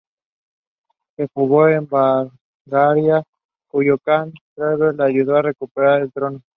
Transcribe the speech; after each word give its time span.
Se 1.15 1.27
fugó 1.27 1.65
a 1.65 2.31
Bulgaria, 2.65 3.23
cuyo 3.67 3.99
kan, 3.99 4.33
Tervel, 4.55 4.97
le 4.97 5.03
ayudó 5.03 5.35
a 5.35 5.43
recuperar 5.43 6.01
el 6.01 6.11
trono. 6.11 6.41